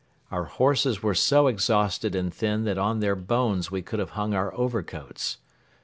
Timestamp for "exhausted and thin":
1.45-2.63